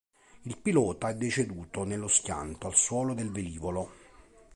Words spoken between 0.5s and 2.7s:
pilota è deceduto nello schianto